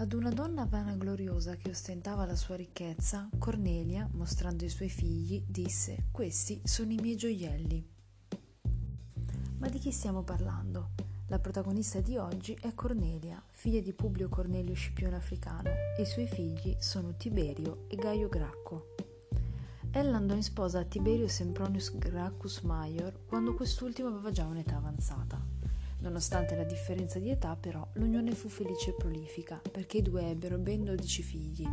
Ad 0.00 0.12
una 0.12 0.30
donna 0.30 0.64
vanagloriosa 0.64 1.56
che 1.56 1.70
ostentava 1.70 2.24
la 2.24 2.36
sua 2.36 2.54
ricchezza, 2.54 3.28
Cornelia, 3.36 4.08
mostrando 4.12 4.64
i 4.64 4.68
suoi 4.68 4.88
figli, 4.88 5.42
disse: 5.44 6.04
Questi 6.12 6.60
sono 6.62 6.92
i 6.92 6.98
miei 7.02 7.16
gioielli. 7.16 7.84
Ma 9.58 9.68
di 9.68 9.78
chi 9.80 9.90
stiamo 9.90 10.22
parlando? 10.22 10.90
La 11.26 11.40
protagonista 11.40 12.00
di 12.00 12.16
oggi 12.16 12.56
è 12.60 12.74
Cornelia, 12.74 13.42
figlia 13.50 13.80
di 13.80 13.92
Publio 13.92 14.28
Cornelio 14.28 14.72
Scipione 14.74 15.16
Africano, 15.16 15.70
e 15.96 16.02
i 16.02 16.06
suoi 16.06 16.28
figli 16.28 16.76
sono 16.78 17.16
Tiberio 17.16 17.86
e 17.88 17.96
Gaio 17.96 18.28
Gracco. 18.28 18.94
Ella 19.90 20.16
andò 20.16 20.34
in 20.34 20.44
sposa 20.44 20.78
a 20.78 20.84
Tiberio 20.84 21.26
Sempronius 21.26 21.98
Gracchus 21.98 22.60
Maior 22.60 23.26
quando 23.26 23.52
quest'ultimo 23.52 24.06
aveva 24.06 24.30
già 24.30 24.44
un'età 24.46 24.76
avanzata. 24.76 25.67
Nonostante 26.00 26.54
la 26.54 26.64
differenza 26.64 27.18
di 27.18 27.30
età, 27.30 27.56
però, 27.56 27.86
l'unione 27.94 28.34
fu 28.34 28.48
felice 28.48 28.90
e 28.90 28.94
prolifica, 28.94 29.60
perché 29.70 29.98
i 29.98 30.02
due 30.02 30.30
ebbero 30.30 30.56
ben 30.56 30.84
dodici 30.84 31.22
figli, 31.22 31.66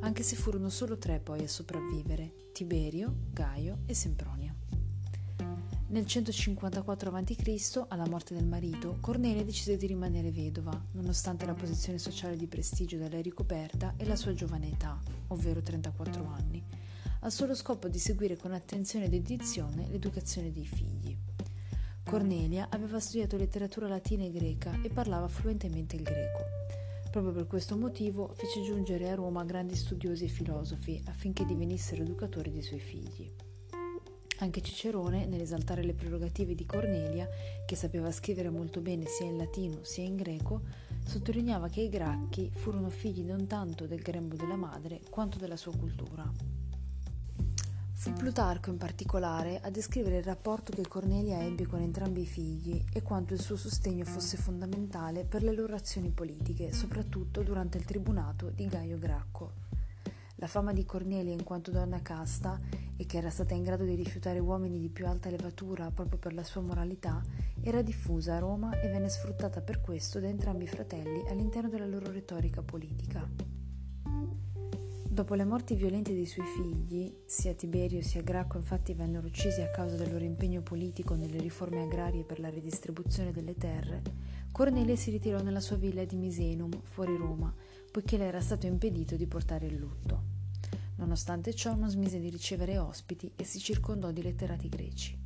anche 0.00 0.22
se 0.22 0.36
furono 0.36 0.68
solo 0.68 0.98
tre 0.98 1.20
poi 1.20 1.42
a 1.42 1.48
sopravvivere, 1.48 2.50
Tiberio, 2.52 3.14
Gaio 3.32 3.78
e 3.86 3.94
Sempronia. 3.94 4.54
Nel 5.92 6.06
154 6.06 7.10
a.C., 7.10 7.84
alla 7.88 8.08
morte 8.08 8.34
del 8.34 8.46
marito, 8.46 8.96
Cornelia 9.00 9.44
decise 9.44 9.76
di 9.76 9.86
rimanere 9.86 10.30
vedova, 10.30 10.78
nonostante 10.92 11.44
la 11.44 11.54
posizione 11.54 11.98
sociale 11.98 12.36
di 12.36 12.46
prestigio 12.46 12.96
da 12.96 13.08
lei 13.08 13.22
ricoperta 13.22 13.94
e 13.96 14.06
la 14.06 14.16
sua 14.16 14.32
giovane 14.32 14.70
età, 14.70 14.98
ovvero 15.28 15.62
34 15.62 16.26
anni, 16.26 16.62
al 17.20 17.32
solo 17.32 17.54
scopo 17.54 17.88
di 17.88 17.98
seguire 17.98 18.36
con 18.36 18.52
attenzione 18.52 19.04
ed 19.04 19.10
dedizione 19.10 19.86
l'educazione 19.90 20.50
dei 20.50 20.66
figli. 20.66 21.16
Cornelia 22.04 22.66
aveva 22.70 23.00
studiato 23.00 23.36
letteratura 23.36 23.88
latina 23.88 24.24
e 24.24 24.30
greca 24.30 24.78
e 24.82 24.90
parlava 24.90 25.28
fluentemente 25.28 25.96
il 25.96 26.02
greco. 26.02 26.40
Proprio 27.10 27.32
per 27.32 27.46
questo 27.46 27.76
motivo 27.76 28.28
fece 28.34 28.62
giungere 28.62 29.10
a 29.10 29.14
Roma 29.14 29.44
grandi 29.44 29.76
studiosi 29.76 30.24
e 30.24 30.28
filosofi 30.28 31.02
affinché 31.06 31.44
divenissero 31.44 32.02
educatori 32.02 32.50
dei 32.50 32.62
suoi 32.62 32.80
figli. 32.80 33.30
Anche 34.38 34.60
Cicerone, 34.60 35.26
nell'esaltare 35.26 35.84
le 35.84 35.94
prerogative 35.94 36.54
di 36.54 36.66
Cornelia, 36.66 37.28
che 37.64 37.76
sapeva 37.76 38.10
scrivere 38.10 38.50
molto 38.50 38.80
bene 38.80 39.06
sia 39.06 39.26
in 39.26 39.36
latino 39.36 39.84
sia 39.84 40.04
in 40.04 40.16
greco, 40.16 40.62
sottolineava 41.04 41.68
che 41.68 41.82
i 41.82 41.88
Gracchi 41.88 42.50
furono 42.52 42.90
figli 42.90 43.22
non 43.22 43.46
tanto 43.46 43.86
del 43.86 44.00
grembo 44.00 44.34
della 44.34 44.56
madre 44.56 45.00
quanto 45.08 45.38
della 45.38 45.56
sua 45.56 45.76
cultura. 45.76 46.30
Fu 48.02 48.12
Plutarco 48.14 48.68
in 48.68 48.78
particolare 48.78 49.60
a 49.62 49.70
descrivere 49.70 50.16
il 50.16 50.24
rapporto 50.24 50.72
che 50.72 50.88
Cornelia 50.88 51.40
ebbe 51.40 51.66
con 51.66 51.80
entrambi 51.80 52.22
i 52.22 52.26
figli 52.26 52.84
e 52.92 53.00
quanto 53.00 53.32
il 53.32 53.40
suo 53.40 53.54
sostegno 53.54 54.04
fosse 54.04 54.36
fondamentale 54.36 55.24
per 55.24 55.44
le 55.44 55.54
loro 55.54 55.76
azioni 55.76 56.10
politiche, 56.10 56.72
soprattutto 56.72 57.44
durante 57.44 57.78
il 57.78 57.84
tribunato 57.84 58.50
di 58.50 58.66
Gaio 58.66 58.98
Gracco. 58.98 59.52
La 60.34 60.48
fama 60.48 60.72
di 60.72 60.84
Cornelia 60.84 61.32
in 61.32 61.44
quanto 61.44 61.70
donna 61.70 62.02
casta 62.02 62.58
e 62.96 63.06
che 63.06 63.18
era 63.18 63.30
stata 63.30 63.54
in 63.54 63.62
grado 63.62 63.84
di 63.84 63.94
rifiutare 63.94 64.40
uomini 64.40 64.80
di 64.80 64.88
più 64.88 65.06
alta 65.06 65.30
levatura 65.30 65.88
proprio 65.92 66.18
per 66.18 66.34
la 66.34 66.42
sua 66.42 66.60
moralità 66.60 67.22
era 67.60 67.82
diffusa 67.82 68.34
a 68.34 68.40
Roma 68.40 68.80
e 68.80 68.88
venne 68.88 69.10
sfruttata 69.10 69.60
per 69.60 69.80
questo 69.80 70.18
da 70.18 70.26
entrambi 70.26 70.64
i 70.64 70.66
fratelli 70.66 71.22
all'interno 71.28 71.68
della 71.68 71.86
loro 71.86 72.10
retorica 72.10 72.62
politica. 72.62 73.61
Dopo 75.12 75.34
le 75.34 75.44
morti 75.44 75.74
violente 75.74 76.14
dei 76.14 76.24
suoi 76.24 76.46
figli, 76.46 77.14
sia 77.26 77.52
Tiberio 77.52 78.00
sia 78.00 78.22
Gracco 78.22 78.56
infatti 78.56 78.94
vennero 78.94 79.26
uccisi 79.26 79.60
a 79.60 79.70
causa 79.70 79.94
del 79.94 80.10
loro 80.10 80.24
impegno 80.24 80.62
politico 80.62 81.16
nelle 81.16 81.38
riforme 81.38 81.82
agrarie 81.82 82.24
per 82.24 82.40
la 82.40 82.48
ridistribuzione 82.48 83.30
delle 83.30 83.54
terre, 83.54 84.00
Cornelia 84.50 84.96
si 84.96 85.10
ritirò 85.10 85.42
nella 85.42 85.60
sua 85.60 85.76
villa 85.76 86.02
di 86.04 86.16
Misenum, 86.16 86.80
fuori 86.80 87.14
Roma, 87.14 87.54
poiché 87.90 88.16
le 88.16 88.24
era 88.24 88.40
stato 88.40 88.66
impedito 88.66 89.14
di 89.16 89.26
portare 89.26 89.66
il 89.66 89.76
lutto. 89.76 90.22
Nonostante 90.94 91.52
ciò 91.52 91.74
non 91.74 91.90
smise 91.90 92.18
di 92.18 92.30
ricevere 92.30 92.78
ospiti 92.78 93.32
e 93.36 93.44
si 93.44 93.58
circondò 93.58 94.12
di 94.12 94.22
letterati 94.22 94.70
greci. 94.70 95.18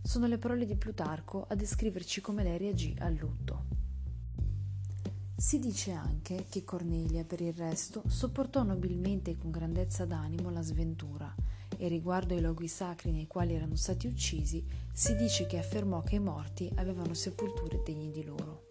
Sono 0.00 0.28
le 0.28 0.38
parole 0.38 0.66
di 0.66 0.76
Plutarco 0.76 1.46
a 1.48 1.56
descriverci 1.56 2.20
come 2.20 2.44
lei 2.44 2.58
reagì 2.58 2.94
al 3.00 3.14
lutto. 3.14 3.77
Si 5.40 5.60
dice 5.60 5.92
anche 5.92 6.46
che 6.48 6.64
Cornelia, 6.64 7.22
per 7.22 7.40
il 7.40 7.52
resto, 7.52 8.02
sopportò 8.08 8.64
nobilmente 8.64 9.30
e 9.30 9.38
con 9.38 9.52
grandezza 9.52 10.04
d'animo 10.04 10.50
la 10.50 10.62
sventura, 10.62 11.32
e 11.76 11.86
riguardo 11.86 12.34
ai 12.34 12.40
luoghi 12.40 12.66
sacri 12.66 13.12
nei 13.12 13.28
quali 13.28 13.54
erano 13.54 13.76
stati 13.76 14.08
uccisi, 14.08 14.66
si 14.92 15.14
dice 15.14 15.46
che 15.46 15.56
affermò 15.56 16.02
che 16.02 16.16
i 16.16 16.20
morti 16.20 16.68
avevano 16.74 17.14
sepolture 17.14 17.80
degne 17.84 18.10
di 18.10 18.24
loro. 18.24 18.66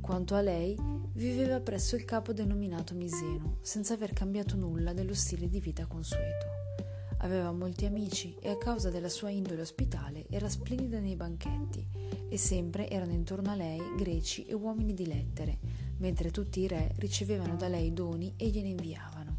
Quanto 0.00 0.34
a 0.34 0.40
lei, 0.40 0.76
viveva 1.12 1.60
presso 1.60 1.94
il 1.94 2.04
capo 2.04 2.32
denominato 2.32 2.96
Miseno, 2.96 3.58
senza 3.60 3.94
aver 3.94 4.12
cambiato 4.12 4.56
nulla 4.56 4.92
dello 4.92 5.14
stile 5.14 5.48
di 5.48 5.60
vita 5.60 5.86
consueto. 5.86 6.57
Aveva 7.18 7.50
molti 7.50 7.84
amici 7.84 8.36
e 8.40 8.48
a 8.48 8.56
causa 8.56 8.90
della 8.90 9.08
sua 9.08 9.30
indole 9.30 9.62
ospitale 9.62 10.26
era 10.30 10.48
splendida 10.48 11.00
nei 11.00 11.16
banchetti 11.16 11.84
e 12.28 12.38
sempre 12.38 12.88
erano 12.88 13.12
intorno 13.12 13.50
a 13.50 13.56
lei 13.56 13.80
greci 13.96 14.46
e 14.46 14.54
uomini 14.54 14.94
di 14.94 15.06
lettere, 15.06 15.58
mentre 15.96 16.30
tutti 16.30 16.60
i 16.60 16.68
re 16.68 16.94
ricevevano 16.98 17.56
da 17.56 17.66
lei 17.66 17.92
doni 17.92 18.34
e 18.36 18.48
gliene 18.48 18.68
inviavano. 18.68 19.38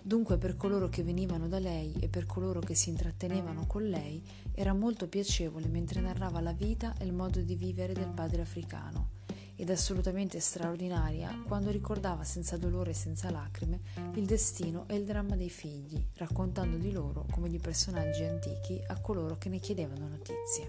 Dunque 0.00 0.38
per 0.38 0.56
coloro 0.56 0.88
che 0.88 1.02
venivano 1.02 1.48
da 1.48 1.58
lei 1.58 1.92
e 1.98 2.08
per 2.08 2.26
coloro 2.26 2.60
che 2.60 2.74
si 2.74 2.90
intrattenevano 2.90 3.66
con 3.66 3.82
lei 3.82 4.22
era 4.52 4.72
molto 4.72 5.08
piacevole 5.08 5.66
mentre 5.66 6.00
narrava 6.00 6.40
la 6.40 6.52
vita 6.52 6.94
e 6.98 7.04
il 7.04 7.12
modo 7.12 7.40
di 7.40 7.56
vivere 7.56 7.94
del 7.94 8.10
padre 8.14 8.42
africano 8.42 9.21
ed 9.62 9.70
assolutamente 9.70 10.40
straordinaria 10.40 11.40
quando 11.46 11.70
ricordava 11.70 12.24
senza 12.24 12.56
dolore 12.56 12.90
e 12.90 12.94
senza 12.94 13.30
lacrime 13.30 13.80
il 14.14 14.26
destino 14.26 14.88
e 14.88 14.96
il 14.96 15.04
dramma 15.04 15.36
dei 15.36 15.50
figli, 15.50 16.04
raccontando 16.16 16.78
di 16.78 16.90
loro 16.90 17.26
come 17.30 17.48
di 17.48 17.60
personaggi 17.60 18.24
antichi 18.24 18.82
a 18.84 19.00
coloro 19.00 19.38
che 19.38 19.48
ne 19.48 19.60
chiedevano 19.60 20.08
notizie. 20.08 20.66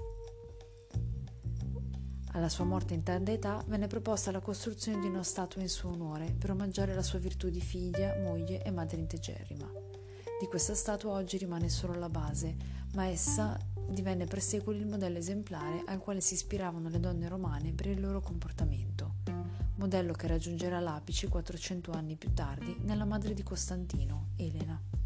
Alla 2.34 2.50
sua 2.50 2.66
morte 2.66 2.94
in 2.94 3.02
tarda 3.02 3.32
età 3.32 3.64
venne 3.66 3.88
proposta 3.88 4.30
la 4.30 4.42
costruzione 4.42 5.00
di 5.00 5.08
una 5.08 5.24
statua 5.24 5.64
in 5.64 5.70
suo 5.70 5.90
onore 5.90 6.32
per 6.32 6.52
omaggiare 6.52 6.94
la 6.94 7.02
sua 7.02 7.18
virtù 7.18 7.50
di 7.50 7.62
figlia, 7.62 8.16
moglie 8.20 8.62
e 8.62 8.70
madre 8.70 8.98
integerrima. 8.98 9.68
Di 10.40 10.46
questa 10.46 10.76
statua 10.76 11.14
oggi 11.14 11.38
rimane 11.38 11.68
solo 11.68 11.98
la 11.98 12.10
base, 12.10 12.56
ma 12.94 13.08
essa 13.08 13.58
divenne 13.90 14.26
per 14.26 14.42
secoli 14.42 14.80
il 14.80 14.88
modello 14.88 15.18
esemplare 15.18 15.84
al 15.86 16.00
quale 16.00 16.22
si 16.22 16.34
ispiravano 16.34 16.90
le 16.90 17.00
donne 17.00 17.28
romane 17.28 17.74
per 17.74 17.88
il 17.88 18.00
loro 18.00 18.22
comportamento, 18.22 19.16
modello 19.76 20.14
che 20.14 20.28
raggiungerà 20.28 20.80
l'apice 20.80 21.28
400 21.28 21.92
anni 21.92 22.16
più 22.16 22.34
tardi 22.34 22.78
nella 22.82 23.06
madre 23.06 23.34
di 23.34 23.44
Costantino, 23.44 24.30
Elena. 24.38 25.03